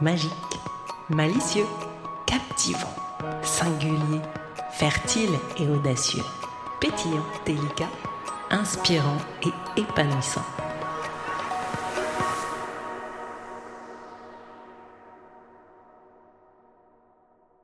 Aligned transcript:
Magique, 0.00 0.32
malicieux, 1.10 1.66
captivant, 2.26 2.94
singulier, 3.42 4.20
fertile 4.72 5.30
et 5.58 5.66
audacieux, 5.68 6.24
pétillant, 6.80 7.24
délicat, 7.44 7.90
inspirant 8.50 9.18
et 9.44 9.80
épanouissant. 9.80 10.44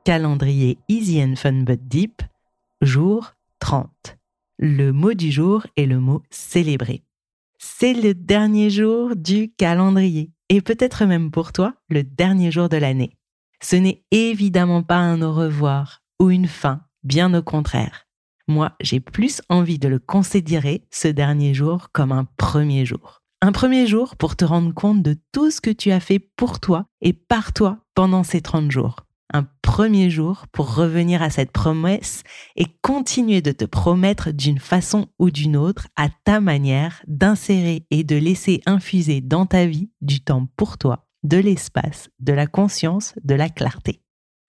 Calendrier 0.05 0.79
Easy 0.87 1.21
and 1.21 1.35
Fun 1.35 1.63
But 1.63 1.87
Deep, 1.87 2.21
jour 2.81 3.33
30. 3.59 4.17
Le 4.57 4.91
mot 4.91 5.13
du 5.13 5.31
jour 5.31 5.67
est 5.77 5.85
le 5.85 5.99
mot 5.99 6.23
célébrer. 6.31 7.03
C'est 7.59 7.93
le 7.93 8.13
dernier 8.13 8.69
jour 8.69 9.15
du 9.15 9.51
calendrier 9.51 10.31
et 10.49 10.61
peut-être 10.61 11.05
même 11.05 11.31
pour 11.31 11.53
toi 11.53 11.75
le 11.89 12.03
dernier 12.03 12.51
jour 12.51 12.69
de 12.69 12.77
l'année. 12.77 13.17
Ce 13.61 13.75
n'est 13.75 14.03
évidemment 14.11 14.83
pas 14.83 14.97
un 14.97 15.21
au 15.21 15.33
revoir 15.33 16.01
ou 16.19 16.29
une 16.29 16.47
fin, 16.47 16.81
bien 17.03 17.33
au 17.33 17.41
contraire. 17.41 18.07
Moi, 18.47 18.71
j'ai 18.81 18.99
plus 18.99 19.41
envie 19.49 19.79
de 19.79 19.87
le 19.87 19.99
considérer 19.99 20.87
ce 20.91 21.07
dernier 21.07 21.53
jour 21.53 21.89
comme 21.91 22.11
un 22.11 22.25
premier 22.37 22.85
jour. 22.85 23.21
Un 23.41 23.51
premier 23.51 23.87
jour 23.87 24.15
pour 24.15 24.35
te 24.35 24.43
rendre 24.43 24.73
compte 24.73 25.01
de 25.03 25.15
tout 25.31 25.51
ce 25.51 25.61
que 25.61 25.69
tu 25.69 25.91
as 25.91 25.99
fait 25.99 26.19
pour 26.19 26.59
toi 26.59 26.85
et 27.01 27.13
par 27.13 27.53
toi 27.53 27.77
pendant 27.93 28.23
ces 28.23 28.41
30 28.41 28.71
jours 28.71 29.05
un 29.33 29.47
premier 29.61 30.09
jour 30.09 30.45
pour 30.51 30.75
revenir 30.75 31.21
à 31.21 31.29
cette 31.29 31.51
promesse 31.51 32.23
et 32.55 32.65
continuer 32.81 33.41
de 33.41 33.51
te 33.51 33.65
promettre 33.65 34.31
d'une 34.31 34.59
façon 34.59 35.07
ou 35.19 35.29
d'une 35.29 35.55
autre, 35.55 35.87
à 35.95 36.09
ta 36.23 36.39
manière, 36.39 37.01
d'insérer 37.07 37.85
et 37.91 38.03
de 38.03 38.15
laisser 38.15 38.61
infuser 38.65 39.21
dans 39.21 39.45
ta 39.45 39.65
vie 39.65 39.91
du 40.01 40.21
temps 40.21 40.47
pour 40.57 40.77
toi, 40.77 41.07
de 41.23 41.37
l'espace, 41.37 42.09
de 42.19 42.33
la 42.33 42.47
conscience, 42.47 43.13
de 43.23 43.35
la 43.35 43.49
clarté. 43.49 44.01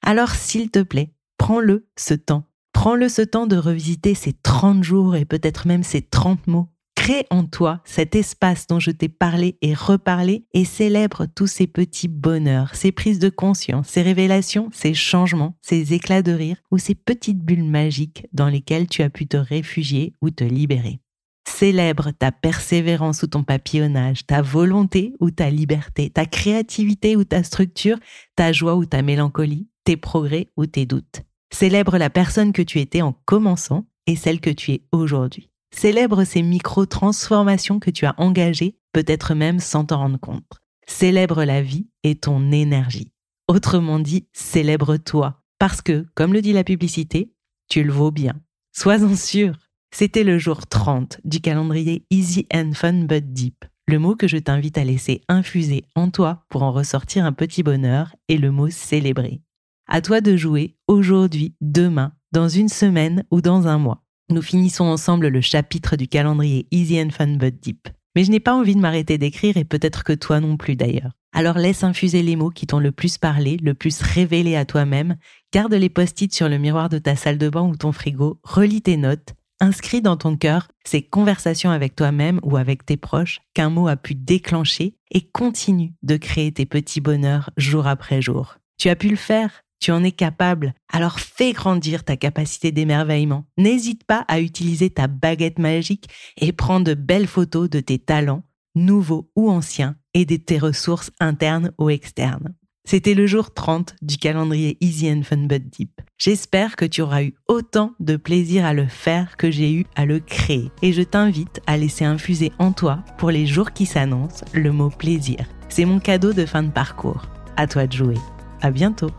Alors 0.03 0.31
s'il 0.31 0.71
te 0.71 0.83
plaît, 0.83 1.15
prends-le 1.39 1.89
ce 1.97 2.15
temps. 2.15 2.45
Prends-le 2.73 3.09
ce 3.09 3.23
temps 3.23 3.47
de 3.47 3.57
revisiter 3.57 4.15
ces 4.15 4.33
30 4.33 4.83
jours 4.83 5.17
et 5.17 5.25
peut-être 5.25 5.67
même 5.67 5.83
ces 5.83 6.03
30 6.03 6.47
mots 6.47 6.69
Crée 7.11 7.27
en 7.31 7.45
toi 7.45 7.81
cet 7.85 8.15
espace 8.15 8.69
dont 8.69 8.79
je 8.79 8.93
t'ai 8.93 9.09
parlé 9.09 9.59
et 9.63 9.75
reparlé 9.75 10.45
et 10.55 10.65
célèbre 10.65 11.27
tous 11.27 11.49
ces 11.49 11.67
petits 11.67 12.07
bonheurs, 12.07 12.77
ces 12.77 12.93
prises 12.93 13.19
de 13.19 13.29
conscience, 13.29 13.89
ces 13.89 14.03
révélations, 14.03 14.69
ces 14.73 14.95
changements, 14.95 15.57
ces 15.61 15.93
éclats 15.93 16.23
de 16.23 16.31
rire 16.31 16.59
ou 16.71 16.79
ces 16.79 16.95
petites 16.95 17.41
bulles 17.41 17.65
magiques 17.65 18.29
dans 18.33 18.47
lesquelles 18.47 18.87
tu 18.87 19.03
as 19.03 19.11
pu 19.11 19.27
te 19.27 19.37
réfugier 19.37 20.15
ou 20.23 20.31
te 20.31 20.45
libérer. 20.45 21.01
Célèbre 21.49 22.13
ta 22.13 22.31
persévérance 22.31 23.25
ou 23.25 23.27
ton 23.27 23.43
papillonnage, 23.43 24.25
ta 24.25 24.41
volonté 24.41 25.15
ou 25.19 25.33
ta 25.33 25.51
liberté, 25.51 26.11
ta 26.11 26.27
créativité 26.27 27.17
ou 27.17 27.25
ta 27.25 27.43
structure, 27.43 27.99
ta 28.37 28.53
joie 28.53 28.77
ou 28.77 28.85
ta 28.85 29.03
mélancolie, 29.03 29.67
tes 29.83 29.97
progrès 29.97 30.47
ou 30.57 30.67
tes 30.67 30.87
doutes. 30.87 31.23
Célèbre 31.53 31.99
la 31.99 32.09
personne 32.09 32.53
que 32.53 32.63
tu 32.63 32.79
étais 32.79 33.03
en 33.03 33.15
commençant 33.25 33.85
et 34.07 34.15
celle 34.15 34.41
que 34.41 34.51
tu 34.51 34.71
es 34.71 34.83
aujourd'hui. 34.93 35.50
Célèbre 35.75 36.25
ces 36.25 36.43
micro-transformations 36.43 37.79
que 37.79 37.91
tu 37.91 38.05
as 38.07 38.15
engagées, 38.19 38.79
peut-être 38.93 39.35
même 39.35 39.61
sans 39.61 39.85
t'en 39.85 39.99
rendre 39.99 40.19
compte. 40.19 40.61
Célèbre 40.87 41.45
la 41.45 41.63
vie 41.63 41.89
et 42.03 42.17
ton 42.17 42.51
énergie. 42.53 43.13
Autrement 43.49 43.99
dit, 43.99 44.27
célèbre-toi. 44.33 45.43
Parce 45.59 45.83
que, 45.83 46.07
comme 46.15 46.33
le 46.33 46.43
dit 46.43 46.53
la 46.53 46.65
publicité, 46.65 47.33
tu 47.69 47.83
le 47.83 47.93
vaux 47.93 48.11
bien. 48.11 48.35
Sois-en 48.77 49.15
sûr. 49.15 49.55
C'était 49.93 50.25
le 50.25 50.39
jour 50.39 50.67
30 50.67 51.21
du 51.25 51.41
calendrier 51.41 52.05
Easy 52.11 52.47
and 52.53 52.73
Fun 52.75 53.05
But 53.05 53.33
Deep. 53.33 53.65
Le 53.89 53.99
mot 53.99 54.15
que 54.15 54.29
je 54.29 54.37
t'invite 54.37 54.79
à 54.79 54.85
laisser 54.85 55.21
infuser 55.29 55.85
en 55.97 56.11
toi 56.11 56.45
pour 56.49 56.63
en 56.63 56.71
ressortir 56.71 57.25
un 57.25 57.33
petit 57.33 57.65
bonheur 57.65 58.15
est 58.29 58.37
le 58.37 58.53
mot 58.53 58.71
célébrer. 58.71 59.43
À 59.89 60.01
toi 60.01 60.21
de 60.21 60.37
jouer 60.37 60.77
aujourd'hui, 60.87 61.57
demain, 61.61 62.13
dans 62.31 62.49
une 62.49 62.69
semaine 62.69 63.25
ou 63.33 63.41
dans 63.41 63.67
un 63.67 63.79
mois. 63.79 64.05
Nous 64.31 64.43
finissons 64.43 64.85
ensemble 64.85 65.27
le 65.27 65.41
chapitre 65.41 65.97
du 65.97 66.07
calendrier 66.07 66.69
Easy 66.71 67.03
and 67.03 67.11
Fun 67.11 67.35
But 67.35 67.61
Deep. 67.61 67.89
Mais 68.15 68.23
je 68.23 68.31
n'ai 68.31 68.39
pas 68.39 68.55
envie 68.55 68.77
de 68.77 68.81
m'arrêter 68.81 69.19
d'écrire 69.19 69.57
et 69.57 69.65
peut-être 69.65 70.05
que 70.05 70.13
toi 70.13 70.39
non 70.39 70.57
plus 70.57 70.77
d'ailleurs. 70.77 71.11
Alors 71.33 71.59
laisse 71.59 71.83
infuser 71.83 72.23
les 72.23 72.37
mots 72.37 72.51
qui 72.51 72.69
t'ont 72.69 72.79
le 72.79 72.93
plus 72.93 73.19
parlé, 73.19 73.57
le 73.57 73.75
plus 73.75 74.01
révélé 74.01 74.55
à 74.55 74.65
toi-même, 74.65 75.17
garde 75.53 75.75
les 75.75 75.89
post-it 75.89 76.33
sur 76.33 76.49
le 76.49 76.59
miroir 76.59 76.89
de 76.89 76.99
ta 76.99 77.17
salle 77.17 77.39
de 77.39 77.49
bain 77.49 77.63
ou 77.63 77.77
ton 77.77 77.91
frigo, 77.91 78.39
relis 78.45 78.83
tes 78.83 78.97
notes, 78.97 79.35
inscris 79.59 80.01
dans 80.01 80.17
ton 80.17 80.37
cœur 80.37 80.69
ces 80.85 81.03
conversations 81.03 81.71
avec 81.71 81.97
toi-même 81.97 82.39
ou 82.45 82.57
avec 82.57 82.87
tes 82.87 82.97
proches 82.97 83.41
qu'un 83.53 83.71
mot 83.71 83.89
a 83.89 83.97
pu 83.97 84.15
déclencher 84.15 84.95
et 85.11 85.23
continue 85.23 85.95
de 86.05 86.17
créer 86.17 86.53
tes 86.53 86.67
petits 86.67 87.01
bonheurs 87.01 87.51
jour 87.57 87.89
après 87.89 88.23
jour. 88.23 88.59
Tu 88.79 88.89
as 88.89 88.97
pu 88.97 89.09
le 89.09 89.17
faire, 89.17 89.65
tu 89.81 89.91
en 89.91 90.05
es 90.05 90.13
capable. 90.13 90.75
Alors 90.93 91.19
fais 91.19 91.53
grandir 91.53 92.05
ta 92.05 92.17
capacité 92.17 92.71
d'émerveillement. 92.71 93.47
N'hésite 93.59 94.05
pas 94.05 94.25
à 94.29 94.41
utiliser 94.41 94.91
ta 94.91 95.07
baguette 95.09 95.59
magique 95.59 96.09
et 96.37 96.53
prends 96.53 96.81
de 96.81 96.95
belles 96.95 97.27
photos 97.27 97.69
de 97.69 97.81
tes 97.81 97.99
talents, 97.99 98.45
nouveaux 98.75 99.31
ou 99.35 99.51
anciens, 99.51 99.97
et 100.15 100.25
de 100.25 100.37
tes 100.37 100.59
ressources 100.59 101.11
internes 101.21 101.73
ou 101.79 101.89
externes. 101.91 102.55
C'était 102.85 103.15
le 103.15 103.27
jour 103.27 103.55
30 103.55 103.95
du 104.03 104.17
calendrier 104.17 104.77
Easy 104.81 105.11
and 105.11 105.23
Fun 105.23 105.47
But 105.47 105.63
Deep. 105.71 106.01
J'espère 106.19 106.75
que 106.75 106.85
tu 106.85 107.03
auras 107.03 107.23
eu 107.23 107.35
autant 107.47 107.93
de 108.01 108.17
plaisir 108.17 108.65
à 108.65 108.75
le 108.75 108.87
faire 108.87 109.37
que 109.37 109.51
j'ai 109.51 109.73
eu 109.73 109.87
à 109.95 110.07
le 110.07 110.19
créer. 110.19 110.73
Et 110.83 110.93
je 110.93 111.03
t'invite 111.03 111.61
à 111.67 111.77
laisser 111.77 112.05
infuser 112.05 112.51
en 112.59 112.73
toi, 112.73 113.05
pour 113.19 113.31
les 113.31 113.47
jours 113.47 113.73
qui 113.73 113.87
s'annoncent, 113.87 114.45
le 114.55 114.73
mot 114.73 114.91
plaisir. 114.91 115.47
C'est 115.69 115.85
mon 115.85 116.01
cadeau 116.01 116.33
de 116.33 116.47
fin 116.47 116.65
de 116.65 116.71
parcours. 116.71 117.29
À 117.57 117.69
toi 117.69 117.87
de 117.87 117.93
jouer. 117.93 118.19
À 118.61 118.71
bientôt! 118.73 119.11